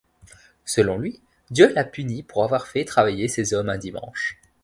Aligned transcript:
Selon 0.65 0.97
lui, 0.97 1.21
Dieu 1.51 1.71
l’a 1.75 1.83
puni 1.83 2.23
pour 2.23 2.43
avoir 2.43 2.65
fait 2.65 2.85
travailler 2.85 3.27
ses 3.27 3.53
hommes 3.53 3.69
un 3.69 3.77
dimanche. 3.77 4.39